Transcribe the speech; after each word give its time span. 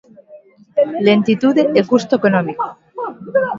Lentitude 1.07 1.61
e 1.79 1.81
custo 1.91 2.13
económico. 2.19 2.65